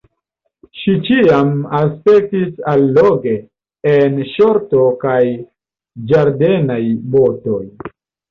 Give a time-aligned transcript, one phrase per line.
[0.83, 1.49] Ŝi ĉiam
[1.79, 3.35] aspektis alloge
[3.91, 5.21] en ŝorto kaj
[6.13, 6.81] ĝardenaj
[7.17, 7.63] botoj.